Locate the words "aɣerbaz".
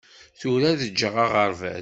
1.23-1.79